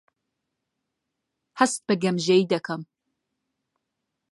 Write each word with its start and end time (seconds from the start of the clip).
هەست 1.59 1.79
بە 1.87 1.93
گەمژەیی 2.03 2.49
دەکەم. 2.53 2.81